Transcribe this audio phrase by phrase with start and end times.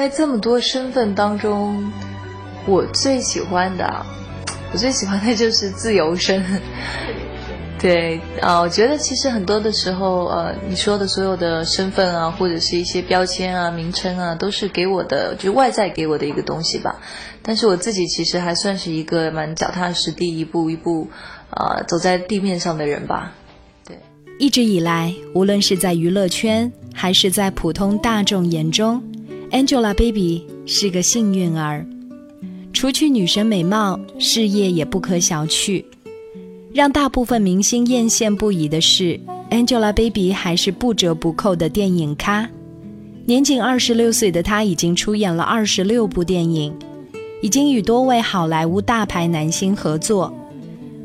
[0.00, 1.92] 在这么多身份当中，
[2.66, 4.06] 我最喜欢的，
[4.72, 6.42] 我最喜欢的就是自由身。
[7.78, 16.98] 对啊，我觉得其实很多的时候，呃，你说的所有的身份啊，或者是一些标签啊、名称啊，都是给我的，就是外在给我的一个东西吧。
[17.42, 21.10] 但是我自己其实还算是一个蛮脚踏实地、一步一步，
[21.50, 23.34] 啊，走在地面上的人吧。
[23.86, 23.98] 对，
[24.38, 29.02] 一直以来，无论是在娱乐圈还是在普通大众眼中
[29.50, 31.86] ，Angelababy 是个幸运儿。
[32.72, 35.84] 除去女神美貌，事业也不可小觑。
[36.72, 39.18] 让大部分明星艳羡不已的是
[39.50, 42.48] ，Angelababy 还是不折不扣的电影咖。
[43.26, 46.72] 年仅二十六岁的她已经出演了二十六部电影，
[47.42, 50.32] 已经与多位好莱坞大牌男星合作，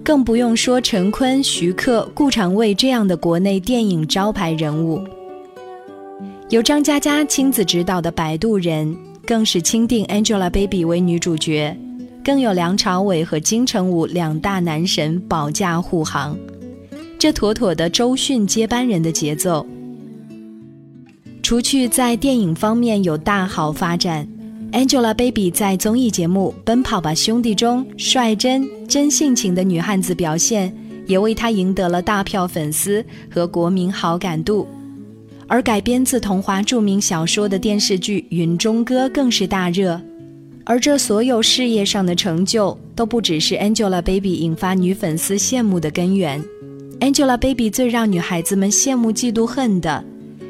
[0.03, 5.03] 更不用说陈坤、徐克、顾长卫这样的国内电影招牌人物。
[6.49, 8.87] 由张嘉佳亲自执导的《摆渡人》
[9.25, 11.75] 更是钦定 Angelababy 为女主角。
[12.23, 16.37] 更有梁朝伟和金城武两大男神保驾护航，
[17.17, 19.65] 这妥妥的周迅接班人的节奏。
[21.41, 24.27] 除去在电影方面有大好发展
[24.71, 30.75] ，Angelababy 在综艺节目《奔跑吧兄弟》中率真真性情的女汉子表现，
[31.07, 34.67] 也为她赢得了大票粉丝和国民好感度。
[35.47, 40.01] 而改编自童话著名小说的电视剧《云中歌》更是大热。
[40.63, 46.43] 而这所有事业上的成就，都不只是 Angelababy 引发女粉丝羡慕的根源。
[46.99, 50.03] Angelababy 最让女孩子们羡慕、嫉妒、恨的，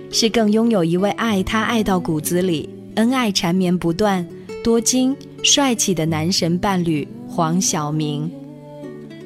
[0.10, 4.26] 是更拥有一位爱她爱到骨子里、恩爱缠绵不断、
[4.64, 8.32] 多金帅气的男神伴侣黄晓明。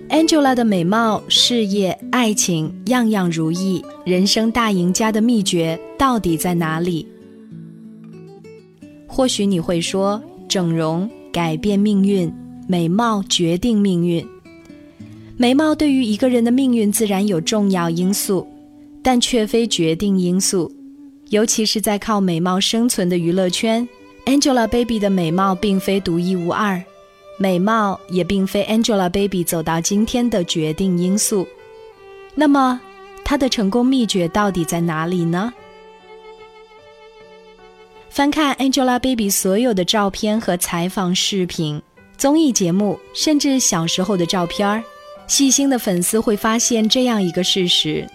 [0.10, 7.06] Angela 的美貌、事业、爱情样样如意，人生大赢家的秘诀到底在哪里？
[9.08, 10.22] 或许你会说。
[10.50, 12.34] 整容改变命运，
[12.68, 14.26] 美貌决定命运。
[15.38, 18.48] 美貌对于一个人的命运自然有重要因素，
[19.04, 20.72] 但却非决定因素。
[21.30, 23.88] 尤其是在靠美貌生存的娱乐圈
[24.26, 26.84] ，Angelababy 的美貌并非独一无二，
[27.42, 31.48] 美貌也并非 Angelababy 走到今天的决定因素。
[32.36, 32.80] 那么，
[33.24, 35.54] 她的成功秘诀到底在哪里呢？
[38.10, 41.82] 翻看 Angelababy 所有的照片和采访视频、
[42.18, 44.84] 综艺节目，甚至小时候的照片儿，
[45.26, 48.06] 细心的粉丝会发现这样一个事实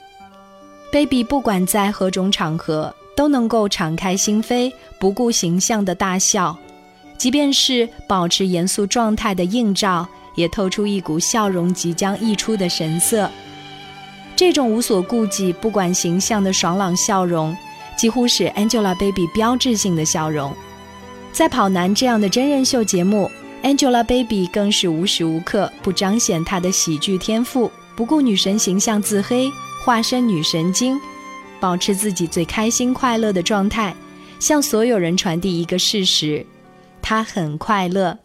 [0.93, 6.55] ：Baby 不管在何种场合都能够敞开心扉、不顾形象的大笑，
[7.17, 13.31] 即便是保持严肃状态的映照，也透出一股笑容即将溢出的神色。
[14.37, 17.57] 这种无所顾忌、不管形象的爽朗笑容。
[17.97, 20.53] 几乎是 Angelababy 标志性的笑容，
[21.33, 23.31] 在《跑男》这样的真人秀节目
[23.63, 29.49] ，Angelababy 更是无时无刻不彰显她的喜剧天赋，不顾女神形象自黑，
[29.85, 30.99] 化身女神经，
[31.61, 33.95] 保持自己最开心快乐的状态，
[34.41, 36.45] 向所有人传递一个事实：
[37.05, 38.19] 她很快乐。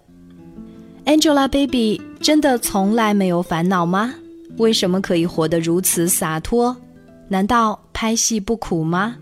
[1.03, 4.15] Angelababy 真的从来没有烦恼吗？
[4.55, 6.77] 为什么可以活得如此洒脱？
[7.27, 9.17] 难道拍戏不苦吗？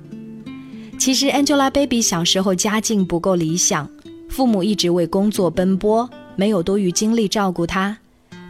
[1.00, 3.90] 其实 Angelababy 小时候家境不够理想，
[4.30, 7.98] 父母一直为工作奔波，没有多余精力照顾她。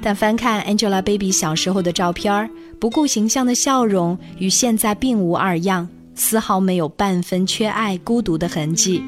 [0.02, 2.50] 但翻看 Angelababy 小时候的照片儿
[2.82, 9.02] 不顾形象的笑容与现在并无二样，丝毫没有半分缺爱、孤独的痕迹。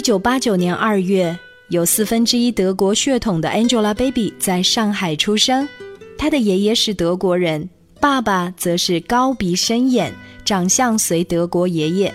[0.00, 1.38] 一九八九年二月，
[1.68, 5.68] 有四分之一德国血统的 Angelababy 在上海出生，
[6.16, 7.68] 她的爷爷是德国人。
[8.00, 10.10] 爸爸则是高鼻深眼，
[10.42, 12.14] 长相随德国爷爷。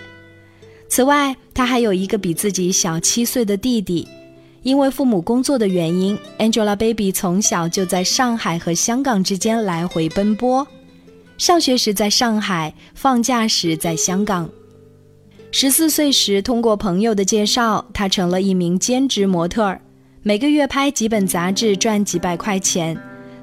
[0.88, 4.08] 此外，她还有一个比自己小七岁的弟弟。
[4.64, 10.66] 因为父母工作的原因，Angelababy 从小就在上海和香港之间来回奔波。
[11.38, 14.50] 上学时在上海，放假时在香港。
[15.58, 19.80] 十四岁时，通过朋友的介绍，他成了一名兼职模特儿，
[20.22, 22.94] 每个月拍几本杂志，赚几百块钱，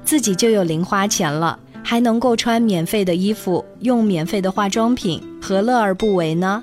[0.04, 1.58] 自己就有零花钱了。
[1.82, 6.62] 还能够穿免费的衣服，用免费的化妆品，何乐而不为呢？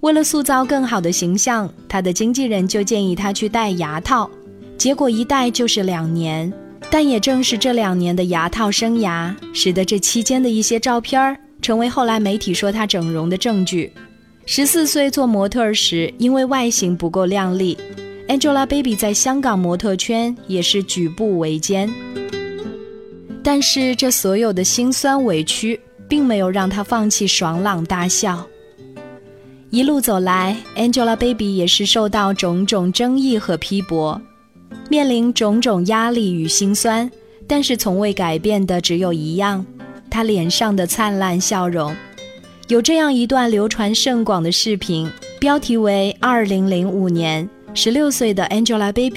[0.00, 4.30] 为了塑造更好的形象，他的经纪人就建议他去戴牙套，
[4.78, 6.50] 结果一戴就是两年。
[6.90, 13.92] 但也正是这两年的牙套生涯，使得这期间的一些照片儿成为后来媒体说他整容的证据。
[14.52, 17.78] 十四岁做模特时，因为外形不够靓丽
[18.26, 21.88] ，Angelababy 在香港模特圈也是举步维艰。
[23.44, 28.44] 但是这所有的辛酸委屈，并没有让她放弃爽朗大笑。
[29.70, 34.20] 一路走来，Angelababy 也是受到种种争议和批驳，
[34.88, 37.08] 面临种种压力与心酸，
[37.46, 39.64] 但是从未改变的只有一样，
[40.10, 41.94] 她脸上的灿烂笑容。
[42.70, 49.10] 有这样一段流传甚广的视频，标题为《二零零五年十六岁的 Angelababy》。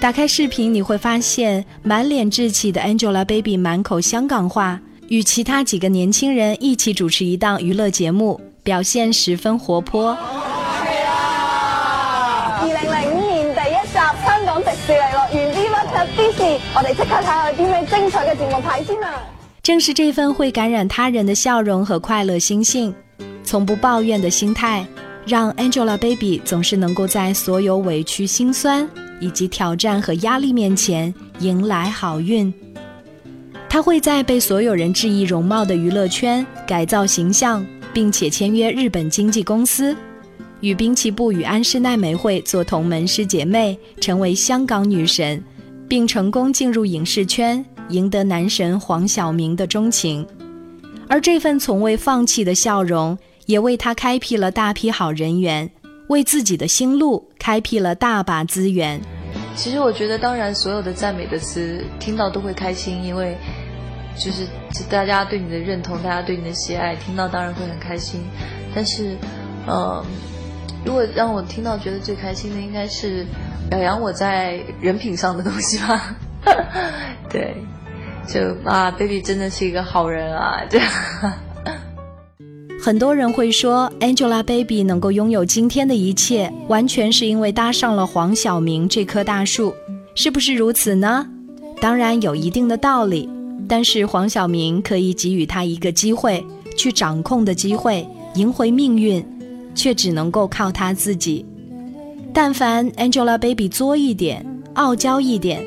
[0.00, 8.40] 打开视频，你会发现满脸稚气的 Angelababy 满口香港话，与其他几个年轻人一起主持一档娱乐节目。
[8.62, 10.16] 表現十分活潑。
[12.56, 15.84] 二零零五年第一集香港迪士尼樂園 Viva
[16.16, 19.22] Disney，我哋即刻睇下有啲咩精彩嘅節目睇先啦！
[19.66, 22.94] 正是这份会感染他人的笑容和快乐心性，
[23.42, 24.86] 从不抱怨的心态，
[25.26, 32.54] 让 Angelababy 总是能够在所有委屈、心酸以及挑战和压力面前迎来好运。
[33.68, 37.66] 她会在被所有人质疑容貌的娱乐圈改造形象。
[37.92, 39.96] 并且签约日本经纪公司，
[40.60, 45.42] 与滨崎步与安室奈美惠做同门师姐妹，成为香港女神，
[45.88, 50.26] 并成功进入影视圈，赢得男神黄晓明的钟情。
[51.08, 55.70] 而这份从未放弃的笑容，也为他开辟了大批好人缘，
[56.08, 59.00] 为自己的新路开辟了大把资源。
[59.54, 63.36] 其实我觉得，当然所有的赞美的词听到都会开心，因为。
[64.18, 64.46] 就是
[64.88, 68.24] 大家对你的认同，大家对你的喜爱，听到当然会很开心。
[68.74, 69.14] 但是，
[69.66, 70.02] 呃，
[70.86, 73.26] 如果让我听到觉得最开心的，应该是
[73.68, 76.16] 表扬我在人品上的东西吧。
[77.28, 77.54] 对，
[78.26, 80.62] 就啊，baby 真的是一个好人啊。
[80.70, 81.32] 這樣。
[82.80, 89.74] 很多人会说，Angelababy 能够拥有今天的一切，完全是因为搭上了黄晓明这棵大树，
[90.14, 91.26] 是不是如此呢？
[91.80, 93.28] 当然有一定的道理。
[93.68, 96.46] 但是黄晓明可以给予他一个机会，
[96.76, 98.06] 去掌控的机会，
[98.36, 99.24] 赢回命运，
[99.74, 101.44] 却只能够靠他自己。
[102.32, 105.66] 但凡 Angelababy 作一点、傲娇一点，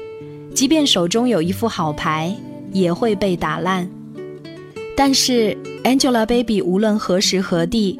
[0.53, 2.35] 即便手中有一副好牌，
[2.71, 3.89] 也会被打烂。
[4.95, 7.99] 但是 Angelababy 无论何时何地，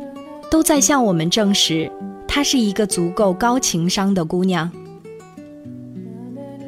[0.52, 1.90] 都在向我们证实，
[2.28, 4.70] 她是一个足够高情商的姑娘。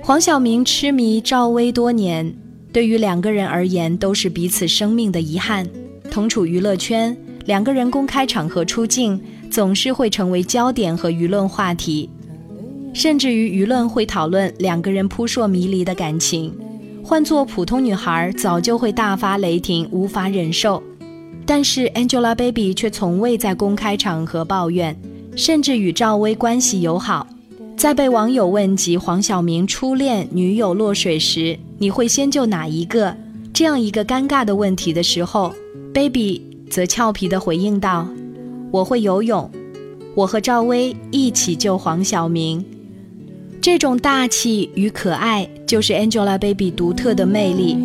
[0.01, 2.33] 黄晓明痴迷赵薇多年。
[2.73, 5.67] 对于两个人而言，都是彼此生命的遗憾。
[6.09, 12.09] 同处娱乐圈，两个人公开场合出镜，总是会成为焦点和舆论话题，
[12.93, 16.53] 甚至于舆论会讨论两个人扑朔迷离的感情。
[17.03, 20.81] 换做普通女孩，早就会大发雷霆，无法忍受。
[21.45, 24.95] 但是 Angelababy 却从未在公开场合抱怨，
[25.35, 27.27] 甚至与赵薇关系友好。
[27.75, 33.15] 在被网友问及黄晓明初恋女友落水时，你会先救哪一个？
[33.51, 35.51] 这样一个尴尬的问题的时候
[35.93, 38.07] ，Baby 则俏皮地回应道
[38.71, 39.49] ：“我会游泳，
[40.13, 42.63] 我和赵薇一起救黄晓明。”
[43.61, 47.77] 这种大气与可爱，就是 Angelababy 独特的魅力。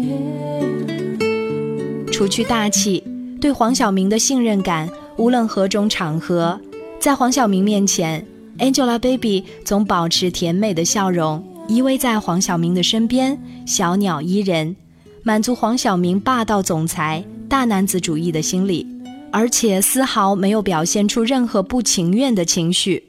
[2.11, 3.05] 除去大气，
[3.39, 4.89] 对黄晓明的信任感，
[5.19, 6.59] 无论何种场合，
[6.99, 8.27] 在黄晓明面前。
[8.59, 14.75] Angelababy 总保持甜美的笑容，依偎在黄晓明的身边，小鸟依人，
[15.23, 18.87] 满足黄晓明霸道总裁、大男子主义的心理，
[19.31, 23.05] 而且丝毫没有表现出任何不情愿的情绪。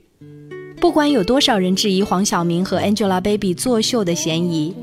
[0.80, 4.74] 不管有多少人质疑黄晓明和 Angelababy 作秀的嫌疑，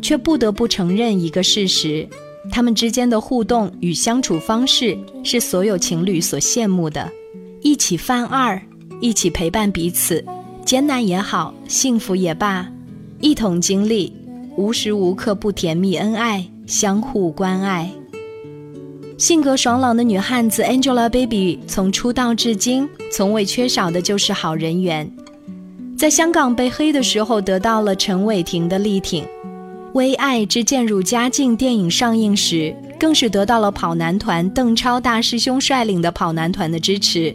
[0.00, 2.08] 却不得不承认一个事实：
[2.50, 7.10] 他们之间的互动与相处方式是所有情侣所羡慕的，
[7.60, 8.60] 一起犯二。
[9.00, 10.24] 一起陪伴彼此，
[10.64, 12.70] 艰难也好，幸福也罢，
[13.20, 14.12] 一同经历，
[14.56, 17.90] 无时无刻不甜蜜恩爱，相互关爱。
[19.18, 25.12] 性格爽朗的女汉子 Angelababy 从出道至今，从未缺少的就是好人缘。
[26.02, 29.22] 在香港被黑的时候，得到了陈伟霆的力挺；
[29.92, 37.32] 《微爱之渐入佳境》电影上映时，更是得到了跑男团邓超大师兄率领的跑男团的支持。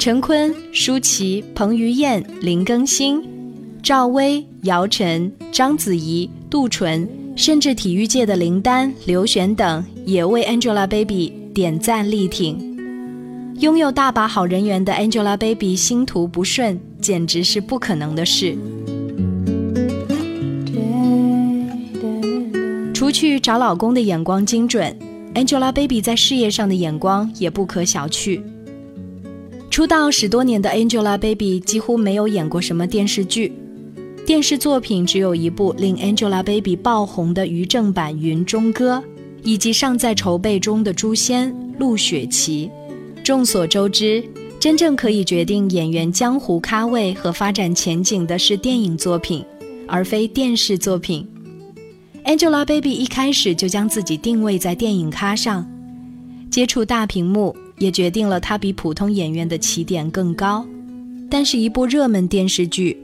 [0.00, 3.22] 陈坤、舒淇、彭于晏、林更新、
[3.80, 12.74] 赵薇、姚晨、章子怡、杜淳，甚至体育界的林丹、刘璇等，也为 Angelababy 点赞力挺。
[13.60, 18.56] 拥有大把好人缘的 Angelababy 星途不顺，简直是不可能的事。
[22.94, 24.96] 除去找老公的眼光精准
[25.34, 28.40] ，Angelababy 在事业上的眼光也不可小觑。
[29.70, 33.52] 出道十多年的 Angelababy 几乎没有演过什么电视剧，
[34.24, 38.96] 电视作品只有一部令 Angelababy 爆红的于正版《云中歌》，
[39.42, 42.70] 以及尚在筹备中的《诛仙》陆雪琪。
[43.22, 44.22] 众所周知，
[44.64, 49.44] 真正可以决定演员江湖咖位和发展前景的是电影作品，
[49.86, 51.28] 而非电视作品。
[52.24, 55.70] Angelababy 一开始就将自己定位在电影咖上，
[56.50, 60.66] 接触大屏幕也决定了她比普通演员的起点更高。
[61.30, 62.96] 但是，一部热门电视剧、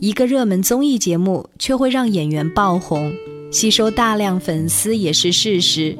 [0.00, 3.12] 一个热门综艺节目却会让演员爆红，
[3.52, 5.98] 吸收大量粉丝也是事实。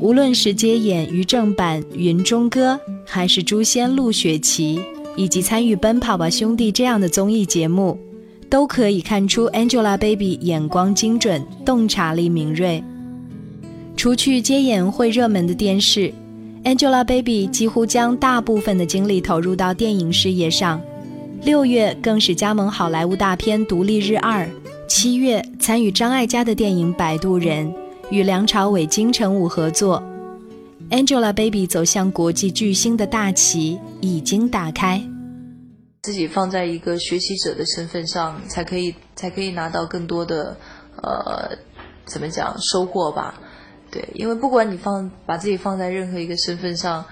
[0.00, 4.80] 无论是接演于正版《云中歌》，还是《诛仙》陆雪琪，
[5.16, 7.98] 以及参与《奔跑吧兄弟》这样的综艺节目。
[8.48, 12.80] 都可以看出 Angelababy 眼光精准，洞察力敏锐。
[13.96, 16.12] 除去接演会热门的电视
[16.62, 20.80] ，Angelababy 几乎将大部分的精力投入到电影事业上。
[21.42, 24.44] 六月更是加盟好莱坞大片《独立日二》，
[24.86, 27.66] 七月参与张艾嘉的电影《摆渡人》，
[28.08, 30.00] 与梁朝伟、金城武合作。
[30.90, 35.02] Angelababy 走向国际巨星的大旗已经打开。
[36.02, 40.56] 自己放在一个学习者的身份上，才可以才可以拿到更多的，
[41.02, 41.58] 呃，
[42.04, 43.34] 怎么讲收获吧？
[43.90, 47.04] 对，因为不管你放把自己放在任何一个身份上，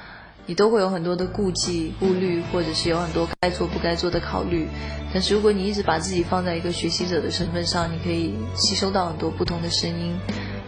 [0.47, 4.69] 你都会有很多的顾忌、顾虑，或者是有很多该做不该做的考虑。
[5.13, 10.17] 但是如果你一直把自己放在一个学习者的身份上，你可以吸收到很多不同的声音，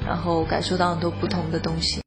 [0.07, 2.01] 然后感受到很多不同的东西。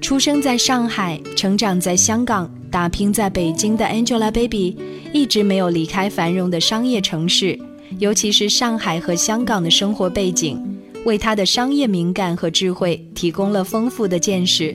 [0.00, 4.76] 出生在上海，成长在香港，打拼在北京的 Angelababy。
[5.12, 7.58] 一直没有离开繁荣的商业城市，
[7.98, 10.62] 尤其是上海和香港的生活背景，
[11.04, 14.72] 为她的商业敏感和智慧提供了丰富的见识。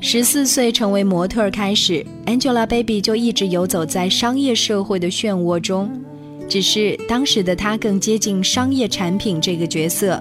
[0.00, 5.88] 十四岁成为模特开始，Angelababy 就一直游走在商业社会的漩涡中，
[6.48, 10.20] 只是当时的她更接近商业产品这个角色，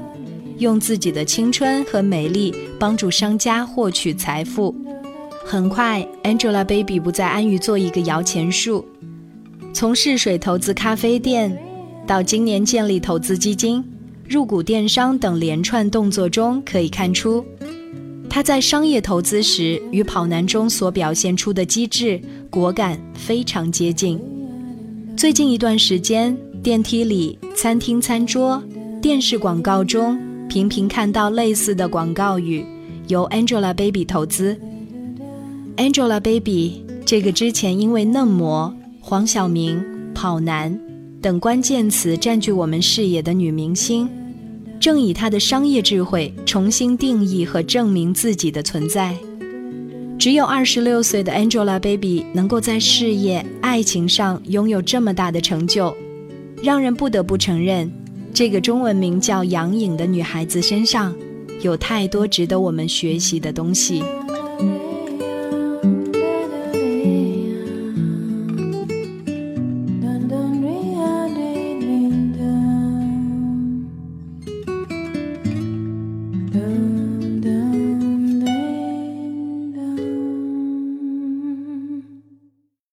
[0.57, 4.73] 用自己的青春和美丽帮助商家获取财富。
[5.43, 8.85] 很快，Angelababy 不再安于做一个摇钱树。
[9.73, 11.55] 从试水投资咖啡店，
[12.07, 13.83] 到今年建立投资基金、
[14.27, 17.45] 入股电商等连串动作中，可以看出，
[18.29, 22.19] 他在商业投资时与跑男中所表现出的机智、
[22.49, 24.19] 果敢非常接近。
[25.15, 28.61] 最近一段时间，电梯里、餐厅餐桌、
[29.01, 32.65] 电视广告中，频频看到类似的广告语，
[33.07, 34.57] 由 Angelababy 投资。
[35.77, 36.73] Angelababy
[37.05, 38.73] 这个之前因为嫩模。
[39.07, 39.85] 黄晓明、
[40.15, 40.79] 跑男
[41.21, 44.09] 等关键词占据我们视野的女明星，
[44.79, 49.15] 正以她的商业智慧重新定义和证明自己的存在。
[50.17, 55.95] 只有二十六岁的 Angelababy 能够在事业、爱情上拥有这么大的成就，
[56.63, 57.91] 让人不得不承认，
[58.35, 61.15] 这个中文名叫杨颖的女孩子身上
[61.61, 64.03] 有太多值得我们学习的东西。